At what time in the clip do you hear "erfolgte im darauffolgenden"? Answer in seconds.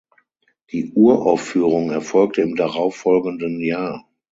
1.91-3.61